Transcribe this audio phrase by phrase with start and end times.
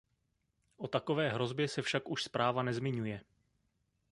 [0.77, 3.21] O takové hrozbě se však už zpráva nezmiňuje.